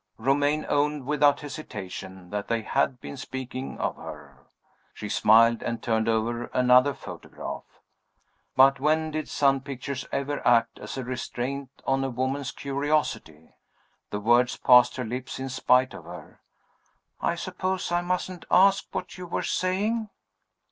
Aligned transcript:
Romayne 0.17 0.65
owned 0.67 1.05
without 1.05 1.41
hesitation 1.41 2.31
that 2.31 2.47
they 2.47 2.63
had 2.63 2.99
been 2.99 3.15
speaking 3.15 3.77
of 3.77 3.97
her. 3.97 4.47
She 4.95 5.07
smiled 5.09 5.61
and 5.61 5.79
turned 5.79 6.09
over 6.09 6.45
another 6.55 6.95
photograph. 6.95 7.65
But 8.55 8.79
when 8.79 9.11
did 9.11 9.29
sun 9.29 9.59
pictures 9.61 10.07
ever 10.11 10.41
act 10.43 10.79
as 10.79 10.97
a 10.97 11.03
restraint 11.03 11.69
on 11.85 12.03
a 12.03 12.09
woman's 12.09 12.51
curiosity? 12.51 13.53
The 14.09 14.19
words 14.19 14.57
passed 14.57 14.95
her 14.95 15.05
lips 15.05 15.37
in 15.39 15.49
spite 15.49 15.93
of 15.93 16.05
her. 16.05 16.41
"I 17.21 17.35
suppose 17.35 17.91
I 17.91 18.01
mustn't 18.01 18.45
ask 18.49 18.85
what 18.93 19.19
you 19.19 19.27
were 19.27 19.43
saying?" 19.43 20.09